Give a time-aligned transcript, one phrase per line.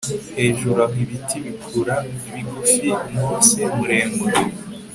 [0.39, 1.95] Hejuru aho ibiti bikura
[2.31, 4.41] bigufi mose muremure